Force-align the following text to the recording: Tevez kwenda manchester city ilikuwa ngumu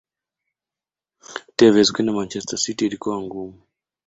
Tevez 1.55 1.89
kwenda 1.91 2.11
manchester 2.13 2.57
city 2.59 2.85
ilikuwa 2.85 3.21
ngumu 3.21 3.59